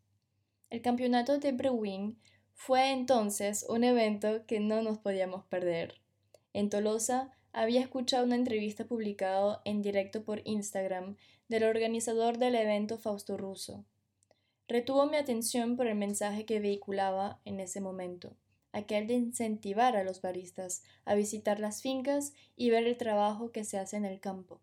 El 0.70 0.80
campeonato 0.80 1.38
de 1.38 1.52
Brewing 1.52 2.18
fue 2.54 2.90
entonces 2.90 3.66
un 3.68 3.84
evento 3.84 4.46
que 4.46 4.60
no 4.60 4.80
nos 4.80 4.96
podíamos 4.96 5.44
perder. 5.44 6.00
En 6.54 6.70
Tolosa 6.70 7.32
había 7.56 7.80
escuchado 7.80 8.26
una 8.26 8.34
entrevista 8.34 8.84
publicada 8.84 9.62
en 9.64 9.80
directo 9.80 10.22
por 10.24 10.42
Instagram 10.44 11.16
del 11.48 11.64
organizador 11.64 12.36
del 12.36 12.54
evento 12.54 12.98
Fausto 12.98 13.38
Russo. 13.38 13.86
Retuvo 14.68 15.06
mi 15.06 15.16
atención 15.16 15.74
por 15.74 15.86
el 15.86 15.94
mensaje 15.94 16.44
que 16.44 16.60
vehiculaba 16.60 17.40
en 17.46 17.60
ese 17.60 17.80
momento, 17.80 18.36
aquel 18.72 19.06
de 19.06 19.14
incentivar 19.14 19.96
a 19.96 20.04
los 20.04 20.20
baristas 20.20 20.82
a 21.06 21.14
visitar 21.14 21.58
las 21.58 21.80
fincas 21.80 22.34
y 22.56 22.68
ver 22.68 22.86
el 22.86 22.98
trabajo 22.98 23.52
que 23.52 23.64
se 23.64 23.78
hace 23.78 23.96
en 23.96 24.04
el 24.04 24.20
campo. 24.20 24.60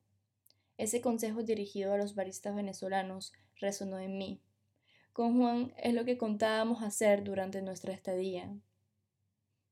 Ese 0.78 1.02
consejo 1.02 1.42
dirigido 1.42 1.94
a 1.94 1.98
los 1.98 2.14
baristas 2.14 2.56
venezolanos 2.56 3.34
resonó 3.60 3.98
en 3.98 4.20
mí. 4.20 4.40
Con 5.14 5.40
Juan 5.40 5.74
es 5.78 5.96
lo 5.96 6.06
que 6.06 6.20
contábamos 6.20 6.84
hacer 6.84 7.24
durante 7.24 7.64
nuestra 7.64 7.92
estadía. 7.92 8.56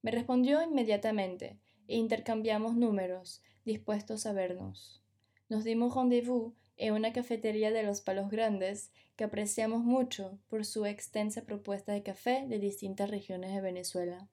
Me 0.01 0.09
respondió 0.09 0.63
inmediatamente, 0.63 1.59
e 1.91 1.97
intercambiamos 1.97 2.77
números, 2.77 3.43
dispuestos 3.65 4.25
a 4.25 4.31
vernos. 4.31 5.03
Nos 5.49 5.65
dimos 5.65 5.93
rendezvous 5.93 6.53
en 6.77 6.93
una 6.93 7.11
cafetería 7.11 7.69
de 7.69 7.83
los 7.83 7.99
Palos 7.99 8.29
Grandes 8.29 8.91
que 9.17 9.25
apreciamos 9.25 9.83
mucho 9.83 10.39
por 10.47 10.63
su 10.65 10.85
extensa 10.85 11.41
propuesta 11.41 11.91
de 11.91 12.01
café 12.01 12.45
de 12.47 12.59
distintas 12.59 13.09
regiones 13.09 13.53
de 13.53 13.59
Venezuela. 13.59 14.29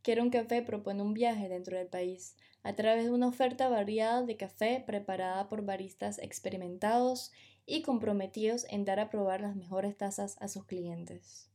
Quiero 0.00 0.22
un 0.22 0.30
café 0.30 0.62
propone 0.62 1.02
un 1.02 1.12
viaje 1.12 1.50
dentro 1.50 1.76
del 1.76 1.88
país 1.88 2.36
a 2.62 2.74
través 2.74 3.04
de 3.04 3.10
una 3.10 3.28
oferta 3.28 3.68
variada 3.68 4.22
de 4.22 4.38
café 4.38 4.82
preparada 4.86 5.46
por 5.50 5.66
baristas 5.66 6.18
experimentados 6.18 7.32
y 7.66 7.82
comprometidos 7.82 8.64
en 8.70 8.86
dar 8.86 8.98
a 8.98 9.10
probar 9.10 9.42
las 9.42 9.56
mejores 9.56 9.94
tazas 9.94 10.38
a 10.40 10.48
sus 10.48 10.64
clientes. 10.64 11.50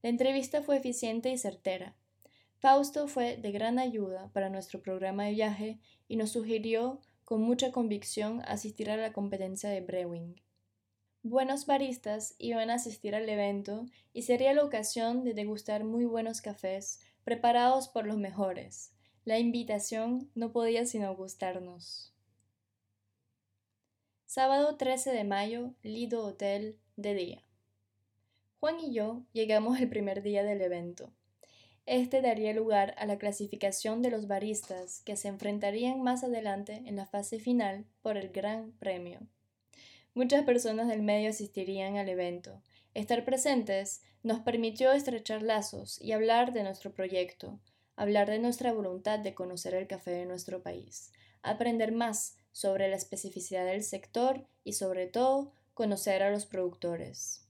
La 0.00 0.10
entrevista 0.10 0.62
fue 0.62 0.76
eficiente 0.76 1.30
y 1.30 1.38
certera. 1.38 1.96
Fausto 2.64 3.08
fue 3.08 3.36
de 3.36 3.52
gran 3.52 3.78
ayuda 3.78 4.30
para 4.32 4.48
nuestro 4.48 4.80
programa 4.80 5.24
de 5.24 5.32
viaje 5.32 5.80
y 6.08 6.16
nos 6.16 6.30
sugirió 6.30 7.02
con 7.26 7.42
mucha 7.42 7.72
convicción 7.72 8.40
asistir 8.46 8.90
a 8.90 8.96
la 8.96 9.12
competencia 9.12 9.68
de 9.68 9.82
Brewing. 9.82 10.40
Buenos 11.22 11.66
baristas 11.66 12.34
iban 12.38 12.70
a 12.70 12.76
asistir 12.76 13.14
al 13.14 13.28
evento 13.28 13.84
y 14.14 14.22
sería 14.22 14.54
la 14.54 14.64
ocasión 14.64 15.24
de 15.24 15.34
degustar 15.34 15.84
muy 15.84 16.06
buenos 16.06 16.40
cafés 16.40 17.00
preparados 17.22 17.88
por 17.88 18.06
los 18.06 18.16
mejores. 18.16 18.94
La 19.26 19.38
invitación 19.38 20.30
no 20.34 20.50
podía 20.50 20.86
sino 20.86 21.14
gustarnos. 21.14 22.14
Sábado 24.24 24.78
13 24.78 25.12
de 25.12 25.24
mayo, 25.24 25.74
Lido 25.82 26.24
Hotel, 26.24 26.78
de 26.96 27.12
día. 27.12 27.42
Juan 28.58 28.80
y 28.80 28.94
yo 28.94 29.26
llegamos 29.34 29.78
el 29.80 29.90
primer 29.90 30.22
día 30.22 30.42
del 30.44 30.62
evento. 30.62 31.12
Este 31.86 32.22
daría 32.22 32.54
lugar 32.54 32.94
a 32.96 33.04
la 33.04 33.18
clasificación 33.18 34.00
de 34.00 34.10
los 34.10 34.26
baristas 34.26 35.02
que 35.02 35.16
se 35.16 35.28
enfrentarían 35.28 36.02
más 36.02 36.24
adelante 36.24 36.82
en 36.86 36.96
la 36.96 37.04
fase 37.04 37.38
final 37.38 37.84
por 38.00 38.16
el 38.16 38.30
Gran 38.30 38.72
Premio. 38.78 39.20
Muchas 40.14 40.44
personas 40.44 40.88
del 40.88 41.02
medio 41.02 41.28
asistirían 41.28 41.98
al 41.98 42.08
evento. 42.08 42.62
Estar 42.94 43.26
presentes 43.26 44.02
nos 44.22 44.40
permitió 44.40 44.92
estrechar 44.92 45.42
lazos 45.42 46.00
y 46.00 46.12
hablar 46.12 46.54
de 46.54 46.62
nuestro 46.62 46.94
proyecto, 46.94 47.60
hablar 47.96 48.30
de 48.30 48.38
nuestra 48.38 48.72
voluntad 48.72 49.18
de 49.18 49.34
conocer 49.34 49.74
el 49.74 49.86
café 49.86 50.12
de 50.12 50.24
nuestro 50.24 50.62
país, 50.62 51.12
aprender 51.42 51.92
más 51.92 52.38
sobre 52.52 52.88
la 52.88 52.96
especificidad 52.96 53.66
del 53.66 53.82
sector 53.82 54.46
y 54.62 54.72
sobre 54.72 55.06
todo 55.06 55.52
conocer 55.74 56.22
a 56.22 56.30
los 56.30 56.46
productores. 56.46 57.44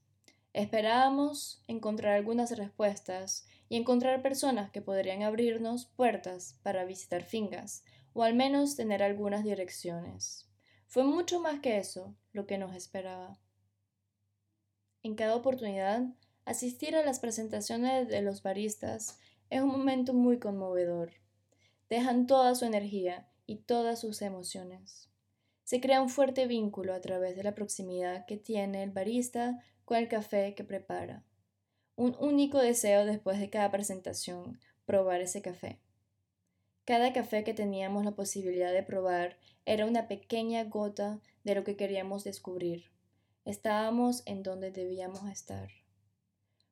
Esperábamos 0.51 1.61
encontrar 1.67 2.13
algunas 2.13 2.57
respuestas 2.57 3.45
y 3.69 3.77
encontrar 3.77 4.21
personas 4.21 4.71
que 4.71 4.81
podrían 4.81 5.23
abrirnos 5.23 5.87
puertas 5.87 6.59
para 6.63 6.85
visitar 6.85 7.23
fincas 7.23 7.83
o 8.13 8.23
al 8.23 8.33
menos 8.33 8.75
tener 8.75 9.03
algunas 9.03 9.43
direcciones. 9.43 10.49
Fue 10.87 11.03
mucho 11.03 11.39
más 11.39 11.59
que 11.59 11.77
eso 11.77 12.15
lo 12.31 12.45
que 12.45 12.57
nos 12.57 12.75
esperaba. 12.75 13.39
En 15.03 15.15
cada 15.15 15.35
oportunidad, 15.35 16.03
asistir 16.45 16.95
a 16.95 17.03
las 17.03 17.19
presentaciones 17.19 18.07
de 18.07 18.21
los 18.21 18.41
baristas 18.41 19.19
es 19.49 19.61
un 19.61 19.69
momento 19.69 20.13
muy 20.13 20.39
conmovedor. 20.39 21.11
Dejan 21.89 22.25
toda 22.27 22.55
su 22.55 22.65
energía 22.65 23.29
y 23.45 23.57
todas 23.57 23.99
sus 23.99 24.21
emociones. 24.21 25.09
Se 25.63 25.81
crea 25.81 26.01
un 26.01 26.09
fuerte 26.09 26.47
vínculo 26.47 26.93
a 26.93 27.01
través 27.01 27.35
de 27.35 27.43
la 27.43 27.55
proximidad 27.55 28.25
que 28.25 28.37
tiene 28.37 28.83
el 28.83 28.91
barista 28.91 29.63
con 29.83 29.97
el 29.97 30.07
café 30.07 30.55
que 30.55 30.63
prepara. 30.63 31.23
Un 31.97 32.15
único 32.19 32.59
deseo 32.59 33.05
después 33.05 33.39
de 33.39 33.49
cada 33.49 33.71
presentación, 33.71 34.59
probar 34.85 35.21
ese 35.21 35.41
café. 35.41 35.79
Cada 36.83 37.13
café 37.13 37.43
que 37.43 37.53
teníamos 37.53 38.03
la 38.03 38.11
posibilidad 38.11 38.73
de 38.73 38.83
probar 38.83 39.37
era 39.65 39.85
una 39.85 40.07
pequeña 40.07 40.63
gota 40.65 41.21
de 41.43 41.55
lo 41.55 41.63
que 41.63 41.77
queríamos 41.77 42.23
descubrir. 42.23 42.91
Estábamos 43.45 44.23
en 44.25 44.43
donde 44.43 44.71
debíamos 44.71 45.29
estar. 45.29 45.69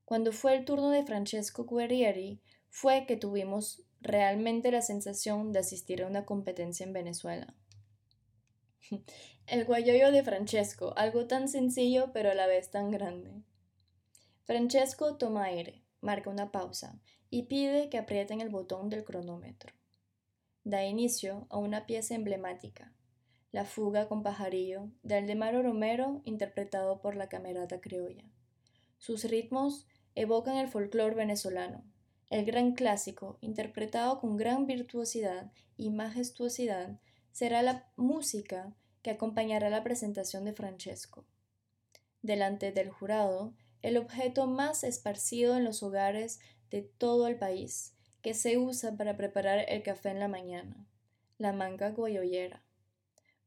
Cuando 0.05 0.31
fue 0.33 0.55
el 0.55 0.65
turno 0.65 0.89
de 0.89 1.05
Francesco 1.05 1.65
Guerrieri, 1.65 2.41
fue 2.69 3.05
que 3.05 3.15
tuvimos 3.15 3.83
realmente 4.01 4.71
la 4.71 4.81
sensación 4.81 5.53
de 5.53 5.59
asistir 5.59 6.03
a 6.03 6.07
una 6.07 6.25
competencia 6.25 6.85
en 6.85 6.93
Venezuela. 6.93 7.55
El 9.47 9.65
guayoyo 9.65 10.11
de 10.11 10.23
Francesco, 10.23 10.93
algo 10.97 11.27
tan 11.27 11.47
sencillo 11.47 12.11
pero 12.13 12.31
a 12.31 12.35
la 12.35 12.47
vez 12.47 12.71
tan 12.71 12.91
grande. 12.91 13.43
Francesco 14.45 15.17
toma 15.17 15.45
aire, 15.45 15.83
marca 16.01 16.29
una 16.29 16.51
pausa 16.51 16.99
y 17.29 17.43
pide 17.43 17.89
que 17.89 17.97
aprieten 17.97 18.41
el 18.41 18.49
botón 18.49 18.89
del 18.89 19.03
cronómetro 19.03 19.73
da 20.63 20.85
inicio 20.85 21.45
a 21.49 21.57
una 21.57 21.85
pieza 21.85 22.15
emblemática, 22.15 22.93
La 23.51 23.65
fuga 23.65 24.07
con 24.07 24.23
pajarillo, 24.23 24.89
de 25.03 25.15
Aldemaro 25.15 25.61
Romero, 25.61 26.21
interpretado 26.23 27.01
por 27.01 27.15
la 27.15 27.29
Camerata 27.29 27.79
Criolla. 27.81 28.23
Sus 28.97 29.25
ritmos 29.25 29.85
evocan 30.15 30.55
el 30.55 30.69
folclore 30.69 31.13
venezolano, 31.13 31.83
el 32.29 32.45
gran 32.45 32.73
clásico, 32.73 33.37
interpretado 33.41 34.19
con 34.19 34.37
gran 34.37 34.65
virtuosidad 34.65 35.51
y 35.77 35.91
majestuosidad, 35.91 36.99
será 37.31 37.61
la 37.61 37.91
música 37.95 38.73
que 39.03 39.11
acompañará 39.11 39.69
la 39.69 39.83
presentación 39.83 40.45
de 40.45 40.53
Francesco. 40.53 41.25
Delante 42.23 42.71
del 42.71 42.89
jurado, 42.89 43.53
el 43.83 43.97
objeto 43.97 44.47
más 44.47 44.83
esparcido 44.83 45.55
en 45.55 45.65
los 45.65 45.83
hogares 45.83 46.39
de 46.71 46.81
todo 46.81 47.27
el 47.27 47.37
país, 47.37 47.93
que 48.23 48.33
se 48.33 48.57
usa 48.57 48.97
para 48.97 49.15
preparar 49.17 49.65
el 49.67 49.83
café 49.83 50.09
en 50.09 50.19
la 50.19 50.29
mañana, 50.29 50.87
la 51.37 51.53
manga 51.53 51.91
guayollera. 51.91 52.63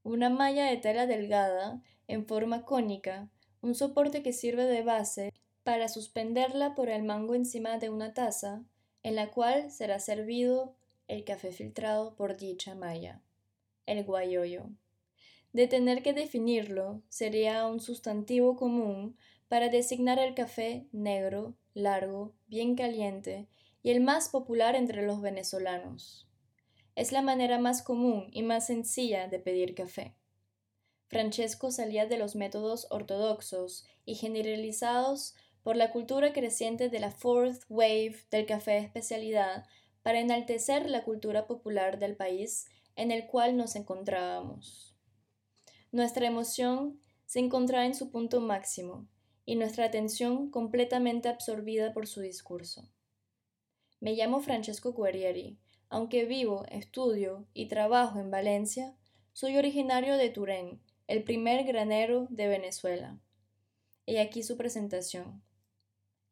Una 0.04 0.28
malla 0.28 0.66
de 0.66 0.76
tela 0.76 1.06
delgada, 1.06 1.82
en 2.06 2.26
forma 2.26 2.64
cónica, 2.64 3.28
un 3.62 3.74
soporte 3.74 4.22
que 4.22 4.32
sirve 4.32 4.64
de 4.64 4.82
base 4.82 5.32
para 5.64 5.88
suspenderla 5.88 6.76
por 6.76 6.90
el 6.90 7.02
mango 7.02 7.34
encima 7.34 7.78
de 7.78 7.88
una 7.88 8.14
taza, 8.14 8.62
en 9.02 9.16
la 9.16 9.30
cual 9.30 9.72
será 9.72 9.98
servido 9.98 10.76
el 11.08 11.24
café 11.24 11.50
filtrado 11.50 12.14
por 12.14 12.36
dicha 12.36 12.74
malla, 12.74 13.22
el 13.86 14.04
guayoyo. 14.04 14.68
De 15.52 15.66
tener 15.66 16.02
que 16.02 16.12
definirlo, 16.12 17.02
sería 17.08 17.66
un 17.66 17.80
sustantivo 17.80 18.56
común 18.56 19.16
para 19.48 19.68
designar 19.68 20.18
el 20.18 20.34
café 20.34 20.88
negro, 20.92 21.56
largo, 21.72 22.34
bien 22.46 22.74
caliente 22.74 23.48
y 23.82 23.90
el 23.90 24.00
más 24.00 24.28
popular 24.28 24.74
entre 24.74 25.06
los 25.06 25.20
venezolanos. 25.20 26.28
Es 26.96 27.12
la 27.12 27.22
manera 27.22 27.58
más 27.58 27.82
común 27.82 28.28
y 28.32 28.42
más 28.42 28.66
sencilla 28.66 29.28
de 29.28 29.38
pedir 29.38 29.74
café. 29.74 30.16
Francesco 31.08 31.70
salía 31.70 32.06
de 32.06 32.18
los 32.18 32.34
métodos 32.34 32.88
ortodoxos 32.90 33.84
y 34.04 34.16
generalizados 34.16 35.34
por 35.62 35.76
la 35.76 35.92
cultura 35.92 36.32
creciente 36.32 36.88
de 36.88 36.98
la 36.98 37.12
fourth 37.12 37.62
wave 37.68 38.16
del 38.30 38.46
café 38.46 38.78
especialidad 38.78 39.64
para 40.02 40.20
enaltecer 40.20 40.90
la 40.90 41.04
cultura 41.04 41.46
popular 41.46 41.98
del 41.98 42.16
país 42.16 42.66
en 42.96 43.12
el 43.12 43.26
cual 43.26 43.56
nos 43.56 43.76
encontrábamos. 43.76 44.96
Nuestra 45.92 46.26
emoción 46.26 47.00
se 47.26 47.38
encontraba 47.38 47.84
en 47.84 47.94
su 47.94 48.10
punto 48.10 48.40
máximo 48.40 49.06
y 49.46 49.54
nuestra 49.54 49.86
atención 49.86 50.50
completamente 50.50 51.28
absorbida 51.28 51.94
por 51.94 52.06
su 52.06 52.20
discurso. 52.20 52.90
Me 54.00 54.14
llamo 54.14 54.40
Francesco 54.40 54.92
Guerrieri. 54.92 55.58
Aunque 55.88 56.24
vivo, 56.24 56.66
estudio 56.68 57.46
y 57.54 57.68
trabajo 57.68 58.18
en 58.18 58.30
Valencia, 58.30 58.96
soy 59.32 59.56
originario 59.56 60.16
de 60.16 60.28
Turén, 60.30 60.82
el 61.06 61.22
primer 61.22 61.64
granero 61.64 62.26
de 62.28 62.48
Venezuela. 62.48 63.20
Y 64.04 64.16
aquí 64.16 64.42
su 64.42 64.56
presentación. 64.56 65.42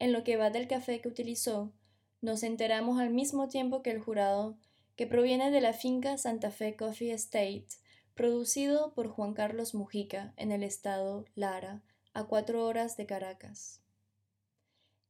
En 0.01 0.13
lo 0.13 0.25
que 0.25 0.37
va 0.37 0.51
del 0.51 0.67
café 0.67 1.01
que 1.01 1.09
utilizó, 1.09 1.73
nos 2.21 2.43
enteramos 2.43 2.99
al 2.99 3.11
mismo 3.11 3.49
tiempo 3.49 3.83
que 3.83 3.93
el 3.93 4.01
jurado 4.01 4.59
que 4.97 5.07
proviene 5.07 5.51
de 5.53 5.61
la 5.61 5.73
finca 5.73 6.19
Santa 6.19 6.51
Fe 6.51 6.77
Coffee 6.77 7.13
Estate, 7.13 7.67
producido 8.15 8.93
por 8.95 9.09
Juan 9.09 9.35
Carlos 9.35 9.75
Mujica 9.75 10.35
en 10.37 10.51
el 10.53 10.63
estado 10.63 11.25
Lara, 11.35 11.83
a 12.15 12.25
cuatro 12.25 12.65
horas 12.65 12.97
de 12.97 13.07
Caracas. 13.07 13.81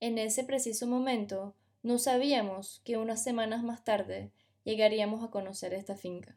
En 0.00 0.18
ese 0.18 0.42
preciso 0.42 0.87
momento, 0.87 1.54
no 1.82 1.99
sabíamos 1.99 2.80
que 2.84 2.96
unas 2.96 3.23
semanas 3.23 3.62
más 3.62 3.84
tarde 3.84 4.32
llegaríamos 4.64 5.23
a 5.23 5.30
conocer 5.30 5.75
esta 5.75 5.96
finca. 5.96 6.37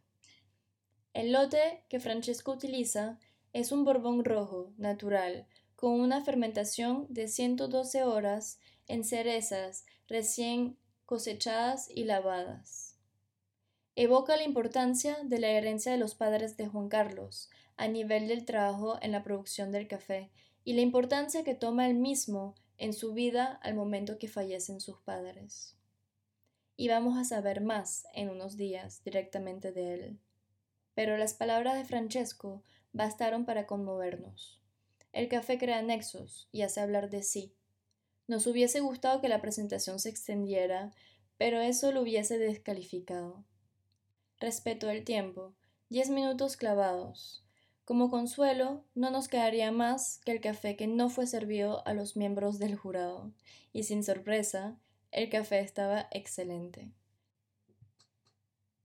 El 1.14 1.32
lote 1.32 1.84
que 1.90 2.00
Francesco 2.00 2.52
utiliza 2.52 3.18
es 3.54 3.72
un 3.72 3.86
borbón 3.86 4.24
rojo, 4.26 4.74
natural, 4.78 5.48
con 5.76 6.00
una 6.00 6.24
fermentación 6.24 7.08
de 7.10 7.28
112 7.28 8.04
horas 8.04 8.60
en 8.88 9.04
cerezas 9.04 9.86
recién 10.08 10.78
cosechadas 11.06 11.90
y 11.90 12.04
lavadas. 12.04 12.98
Evoca 13.96 14.36
la 14.36 14.44
importancia 14.44 15.18
de 15.24 15.40
la 15.40 15.50
herencia 15.50 15.92
de 15.92 15.98
los 15.98 16.14
padres 16.14 16.58
de 16.58 16.68
Juan 16.68 16.90
Carlos 16.90 17.50
a 17.78 17.88
nivel 17.88 18.28
del 18.28 18.46
trabajo 18.46 19.00
en 19.02 19.12
la 19.12 19.24
producción 19.24 19.72
del 19.72 19.88
café 19.88 20.30
y 20.68 20.74
la 20.74 20.82
importancia 20.82 21.46
que 21.46 21.56
toma 21.56 21.88
el 21.88 21.96
mismo 21.96 22.54
en 22.78 22.92
su 22.92 23.14
vida 23.14 23.58
al 23.64 23.74
momento 23.74 24.20
que 24.20 24.28
fallecen 24.28 24.82
sus 24.82 25.00
padres. 25.00 25.78
Y 26.76 26.90
vamos 26.90 27.18
a 27.18 27.24
saber 27.24 27.62
más 27.62 28.06
en 28.14 28.30
unos 28.30 28.58
días 28.58 29.02
directamente 29.06 29.72
de 29.72 29.94
él. 29.94 30.20
Pero 30.94 31.16
las 31.16 31.34
palabras 31.34 31.78
de 31.78 31.86
Francesco 31.86 32.66
bastaron 32.92 33.46
para 33.46 33.66
conmovernos. 33.66 34.62
El 35.14 35.30
café 35.30 35.58
crea 35.58 35.82
nexos 35.82 36.50
y 36.52 36.64
hace 36.64 36.82
hablar 36.82 37.10
de 37.10 37.24
sí. 37.24 37.56
Nos 38.28 38.46
hubiese 38.46 38.82
gustado 38.82 39.22
que 39.22 39.30
la 39.30 39.40
presentación 39.40 40.00
se 40.00 40.10
extendiera, 40.10 40.94
pero 41.38 41.62
eso 41.62 41.94
lo 41.94 42.02
hubiese 42.02 42.38
descalificado. 42.38 43.46
Respeto 44.38 44.90
el 44.90 45.06
tiempo, 45.06 45.56
diez 45.88 46.10
minutos 46.10 46.58
clavados. 46.58 47.47
Como 47.88 48.10
consuelo, 48.10 48.84
no 48.96 49.12
nos 49.12 49.30
quedaría 49.30 49.72
más 49.72 50.20
que 50.26 50.34
el 50.34 50.42
café 50.42 50.76
que 50.76 50.88
no 50.88 51.08
fue 51.10 51.26
servido 51.26 51.88
a 51.88 51.94
los 51.94 52.18
miembros 52.18 52.60
del 52.60 52.76
jurado, 52.76 53.32
y 53.72 53.84
sin 53.84 54.04
sorpresa, 54.04 54.78
el 55.12 55.30
café 55.30 55.62
estaba 55.62 56.10
excelente. 56.12 56.92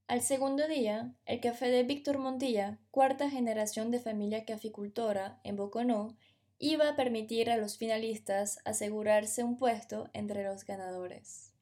Al 0.07 0.21
segundo 0.21 0.69
día, 0.69 1.17
el 1.27 1.41
café 1.41 1.69
de 1.69 1.83
Víctor 1.83 2.19
Montilla, 2.19 2.79
cuarta 2.93 3.29
generación 3.29 3.91
de 3.91 3.99
familia 3.99 4.45
caficultora 4.45 5.41
en 5.43 5.57
Boconó, 5.57 6.17
iba 6.61 6.89
a 6.89 6.95
permitir 6.95 7.51
a 7.51 7.57
los 7.57 7.79
finalistas 7.79 8.61
asegurarse 8.65 9.43
un 9.43 9.59
puesto 9.59 10.11
entre 10.13 10.45
los 10.45 10.65
ganadores. 10.65 11.53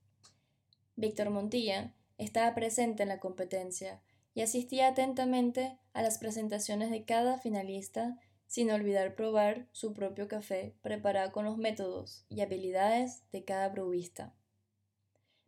Víctor 0.94 1.30
Montilla 1.30 1.94
estaba 2.18 2.54
presente 2.54 3.02
en 3.02 3.08
la 3.08 3.18
competencia 3.18 4.02
y 4.34 4.42
asistía 4.42 4.88
atentamente 4.88 5.78
a 5.92 6.02
las 6.02 6.18
presentaciones 6.18 6.90
de 6.90 7.04
cada 7.04 7.38
finalista 7.38 8.18
sin 8.46 8.70
olvidar 8.70 9.14
probar 9.14 9.68
su 9.72 9.92
propio 9.92 10.26
café 10.26 10.74
preparado 10.82 11.30
con 11.30 11.44
los 11.44 11.56
métodos 11.56 12.24
y 12.28 12.40
habilidades 12.40 13.22
de 13.30 13.44
cada 13.44 13.68
brewista. 13.68 14.34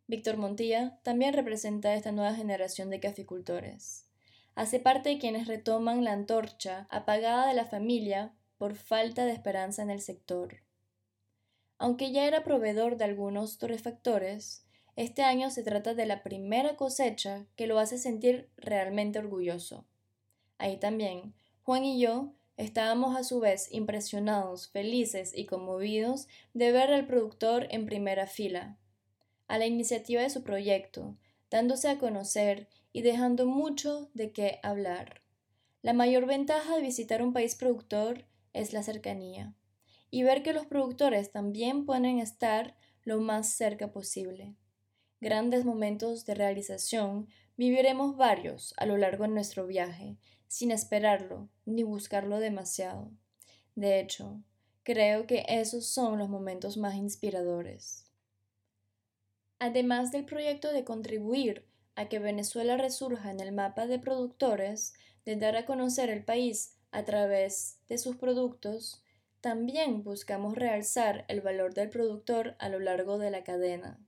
Víctor 0.07 0.37
Montilla 0.37 0.99
también 1.03 1.33
representa 1.33 1.93
esta 1.93 2.11
nueva 2.11 2.33
generación 2.33 2.89
de 2.89 2.99
caficultores. 2.99 4.07
Hace 4.55 4.79
parte 4.79 5.09
de 5.09 5.17
quienes 5.17 5.47
retoman 5.47 6.03
la 6.03 6.13
antorcha 6.13 6.87
apagada 6.89 7.47
de 7.47 7.53
la 7.53 7.65
familia 7.65 8.33
por 8.57 8.75
falta 8.75 9.25
de 9.25 9.31
esperanza 9.31 9.81
en 9.81 9.89
el 9.89 9.99
sector. 9.99 10.63
Aunque 11.77 12.11
ya 12.11 12.25
era 12.25 12.43
proveedor 12.43 12.97
de 12.97 13.05
algunos 13.05 13.57
torrefactores, 13.57 14.65
este 14.95 15.23
año 15.23 15.49
se 15.49 15.63
trata 15.63 15.93
de 15.93 16.05
la 16.05 16.21
primera 16.21 16.75
cosecha 16.75 17.45
que 17.55 17.67
lo 17.67 17.79
hace 17.79 17.97
sentir 17.97 18.49
realmente 18.57 19.19
orgulloso. 19.19 19.85
Ahí 20.57 20.77
también, 20.77 21.33
Juan 21.63 21.83
y 21.83 21.99
yo 21.99 22.33
estábamos 22.57 23.17
a 23.17 23.23
su 23.23 23.39
vez 23.39 23.71
impresionados, 23.71 24.69
felices 24.69 25.33
y 25.35 25.45
conmovidos 25.45 26.27
de 26.53 26.71
ver 26.71 26.93
al 26.93 27.07
productor 27.07 27.67
en 27.71 27.85
primera 27.85 28.27
fila, 28.27 28.77
a 29.47 29.57
la 29.57 29.65
iniciativa 29.65 30.21
de 30.21 30.29
su 30.29 30.43
proyecto, 30.43 31.17
dándose 31.49 31.89
a 31.89 31.97
conocer 31.97 32.67
y 32.91 33.01
dejando 33.01 33.45
mucho 33.45 34.09
de 34.13 34.31
qué 34.31 34.59
hablar. 34.61 35.21
La 35.81 35.93
mayor 35.93 36.27
ventaja 36.27 36.75
de 36.75 36.81
visitar 36.81 37.21
un 37.21 37.33
país 37.33 37.55
productor 37.55 38.25
es 38.53 38.73
la 38.73 38.83
cercanía 38.83 39.53
y 40.11 40.21
ver 40.23 40.43
que 40.43 40.53
los 40.53 40.67
productores 40.67 41.31
también 41.31 41.85
pueden 41.85 42.19
estar 42.19 42.75
lo 43.03 43.19
más 43.19 43.49
cerca 43.49 43.91
posible. 43.91 44.55
Grandes 45.23 45.63
momentos 45.63 46.25
de 46.25 46.35
realización 46.35 47.29
viviremos 47.55 48.17
varios 48.17 48.73
a 48.75 48.85
lo 48.85 48.97
largo 48.97 49.23
de 49.23 49.29
nuestro 49.29 49.65
viaje, 49.65 50.17
sin 50.49 50.69
esperarlo 50.69 51.47
ni 51.65 51.83
buscarlo 51.83 52.39
demasiado. 52.39 53.09
De 53.73 54.01
hecho, 54.01 54.43
creo 54.83 55.25
que 55.25 55.45
esos 55.47 55.85
son 55.85 56.19
los 56.19 56.27
momentos 56.27 56.75
más 56.75 56.95
inspiradores. 56.95 58.11
Además 59.59 60.11
del 60.11 60.25
proyecto 60.25 60.73
de 60.73 60.83
contribuir 60.83 61.65
a 61.95 62.09
que 62.09 62.19
Venezuela 62.19 62.75
resurja 62.75 63.31
en 63.31 63.39
el 63.39 63.53
mapa 63.53 63.87
de 63.87 63.99
productores, 63.99 64.93
de 65.23 65.37
dar 65.37 65.55
a 65.55 65.65
conocer 65.65 66.09
el 66.09 66.25
país 66.25 66.75
a 66.91 67.05
través 67.05 67.79
de 67.87 67.97
sus 67.97 68.17
productos, 68.17 69.01
también 69.39 70.03
buscamos 70.03 70.55
realzar 70.55 71.23
el 71.29 71.39
valor 71.39 71.73
del 71.73 71.87
productor 71.87 72.57
a 72.59 72.67
lo 72.67 72.79
largo 72.79 73.17
de 73.17 73.31
la 73.31 73.45
cadena, 73.45 74.01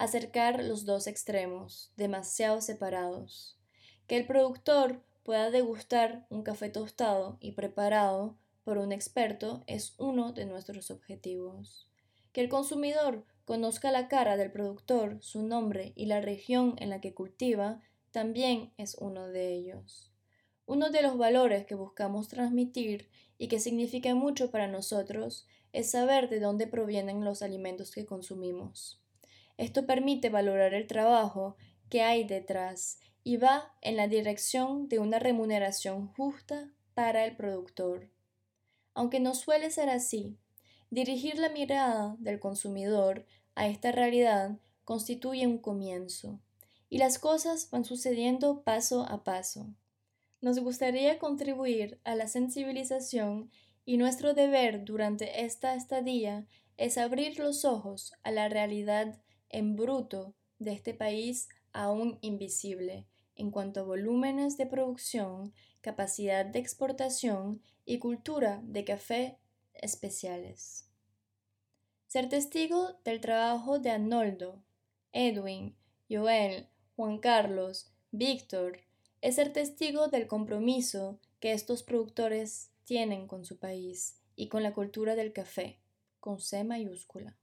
acercar 0.00 0.64
los 0.64 0.86
dos 0.86 1.06
extremos, 1.06 1.92
demasiado 1.94 2.62
separados, 2.62 3.58
que 4.06 4.16
el 4.16 4.26
productor 4.26 5.04
pueda 5.24 5.50
degustar 5.50 6.26
un 6.30 6.42
café 6.42 6.70
tostado 6.70 7.36
y 7.38 7.52
preparado 7.52 8.38
por 8.64 8.78
un 8.78 8.92
experto 8.92 9.62
es 9.66 9.92
uno 9.98 10.32
de 10.32 10.46
nuestros 10.46 10.90
objetivos, 10.90 11.86
que 12.32 12.40
el 12.40 12.48
consumidor 12.48 13.26
conozca 13.44 13.92
la 13.92 14.08
cara 14.08 14.38
del 14.38 14.50
productor, 14.50 15.18
su 15.20 15.42
nombre 15.42 15.92
y 15.96 16.06
la 16.06 16.22
región 16.22 16.76
en 16.78 16.88
la 16.88 17.02
que 17.02 17.12
cultiva, 17.12 17.82
también 18.10 18.72
es 18.78 18.94
uno 18.94 19.28
de 19.28 19.52
ellos. 19.52 20.10
Uno 20.64 20.88
de 20.88 21.02
los 21.02 21.18
valores 21.18 21.66
que 21.66 21.74
buscamos 21.74 22.28
transmitir 22.28 23.10
y 23.36 23.48
que 23.48 23.60
significa 23.60 24.14
mucho 24.14 24.50
para 24.50 24.66
nosotros 24.66 25.46
es 25.74 25.90
saber 25.90 26.30
de 26.30 26.40
dónde 26.40 26.66
provienen 26.66 27.22
los 27.22 27.42
alimentos 27.42 27.90
que 27.90 28.06
consumimos. 28.06 28.99
Esto 29.60 29.84
permite 29.84 30.30
valorar 30.30 30.72
el 30.72 30.86
trabajo 30.86 31.54
que 31.90 32.00
hay 32.00 32.24
detrás 32.24 32.98
y 33.22 33.36
va 33.36 33.74
en 33.82 33.94
la 33.94 34.08
dirección 34.08 34.88
de 34.88 34.98
una 34.98 35.18
remuneración 35.18 36.06
justa 36.14 36.72
para 36.94 37.26
el 37.26 37.36
productor. 37.36 38.08
Aunque 38.94 39.20
no 39.20 39.34
suele 39.34 39.70
ser 39.70 39.90
así, 39.90 40.38
dirigir 40.88 41.38
la 41.38 41.50
mirada 41.50 42.16
del 42.20 42.40
consumidor 42.40 43.26
a 43.54 43.66
esta 43.66 43.92
realidad 43.92 44.58
constituye 44.86 45.46
un 45.46 45.58
comienzo, 45.58 46.40
y 46.88 46.96
las 46.96 47.18
cosas 47.18 47.68
van 47.70 47.84
sucediendo 47.84 48.62
paso 48.62 49.04
a 49.10 49.24
paso. 49.24 49.66
Nos 50.40 50.58
gustaría 50.58 51.18
contribuir 51.18 52.00
a 52.04 52.14
la 52.14 52.28
sensibilización 52.28 53.50
y 53.84 53.98
nuestro 53.98 54.32
deber 54.32 54.86
durante 54.86 55.44
esta 55.44 55.74
estadía 55.74 56.46
es 56.78 56.96
abrir 56.96 57.38
los 57.38 57.66
ojos 57.66 58.14
a 58.22 58.30
la 58.30 58.48
realidad 58.48 59.20
en 59.50 59.76
bruto 59.76 60.34
de 60.58 60.72
este 60.72 60.94
país 60.94 61.48
aún 61.72 62.18
invisible 62.22 63.06
en 63.36 63.50
cuanto 63.50 63.80
a 63.80 63.84
volúmenes 63.84 64.56
de 64.56 64.66
producción, 64.66 65.54
capacidad 65.80 66.44
de 66.44 66.58
exportación 66.58 67.62
y 67.84 67.98
cultura 67.98 68.60
de 68.64 68.84
café 68.84 69.38
especiales. 69.74 70.88
Ser 72.06 72.28
testigo 72.28 73.00
del 73.04 73.20
trabajo 73.20 73.78
de 73.78 73.90
Arnoldo, 73.90 74.62
Edwin, 75.12 75.76
Joel, 76.10 76.68
Juan 76.96 77.18
Carlos, 77.18 77.92
Víctor, 78.10 78.80
es 79.22 79.36
ser 79.36 79.52
testigo 79.52 80.08
del 80.08 80.26
compromiso 80.26 81.18
que 81.40 81.52
estos 81.52 81.82
productores 81.82 82.72
tienen 82.84 83.26
con 83.26 83.44
su 83.44 83.58
país 83.58 84.18
y 84.36 84.48
con 84.48 84.62
la 84.62 84.74
cultura 84.74 85.14
del 85.14 85.32
café, 85.32 85.80
con 86.18 86.40
C 86.40 86.64
mayúscula. 86.64 87.38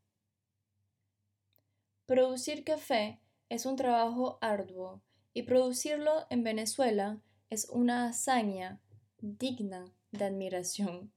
Producir 2.08 2.63
café 2.63 3.20
es 3.50 3.65
un 3.65 3.76
trabajo 3.76 4.38
arduo 4.39 5.02
y 5.34 5.41
producirlo 5.41 6.26
en 6.30 6.41
Venezuela 6.41 7.20
es 7.50 7.67
una 7.70 8.08
hazaña 8.08 8.80
digna 9.20 9.93
de 10.13 10.24
admiración 10.24 11.12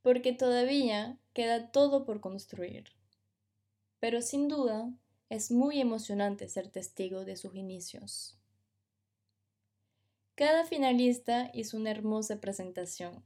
porque 0.00 0.32
todavía 0.32 1.18
queda 1.34 1.70
todo 1.70 2.06
por 2.06 2.22
construir. 2.22 2.84
Pero 4.00 4.22
sin 4.22 4.48
duda 4.48 4.90
es 5.28 5.50
muy 5.50 5.78
emocionante 5.78 6.48
ser 6.48 6.70
testigo 6.70 7.26
de 7.26 7.36
sus 7.36 7.54
inicios. 7.54 8.38
Cada 10.36 10.64
finalista 10.64 11.50
hizo 11.52 11.76
una 11.76 11.90
hermosa 11.90 12.40
presentación. 12.40 13.22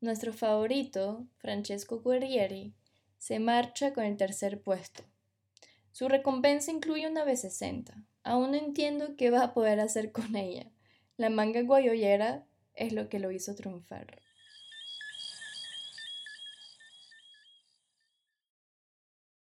Nuestro 0.00 0.32
favorito, 0.32 1.26
Francesco 1.36 2.00
Guerrieri, 2.00 2.72
se 3.18 3.40
marcha 3.40 3.92
con 3.92 4.04
el 4.04 4.16
tercer 4.16 4.62
puesto. 4.62 5.04
Su 5.94 6.08
recompensa 6.08 6.72
incluye 6.72 7.06
una 7.06 7.24
B60. 7.24 8.04
Aún 8.24 8.50
no 8.50 8.56
entiendo 8.56 9.14
qué 9.16 9.30
va 9.30 9.44
a 9.44 9.54
poder 9.54 9.78
hacer 9.78 10.10
con 10.10 10.34
ella. 10.34 10.72
La 11.16 11.30
manga 11.30 11.62
guayollera 11.62 12.48
es 12.74 12.92
lo 12.92 13.08
que 13.08 13.20
lo 13.20 13.30
hizo 13.30 13.54
triunfar. 13.54 14.20